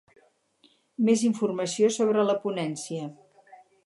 Més 1.09 1.25
informació 1.27 1.89
sobre 1.97 2.23
la 2.31 2.37
ponència. 2.47 3.05